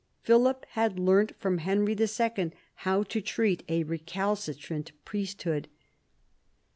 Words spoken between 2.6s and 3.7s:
how to treat